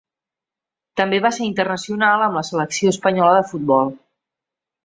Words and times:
També 1.01 1.19
va 1.25 1.31
ser 1.37 1.43
internacional 1.49 2.25
amb 2.29 2.39
la 2.39 2.45
selecció 2.49 2.97
espanyola 2.97 3.37
de 3.41 3.47
futbol. 3.55 3.97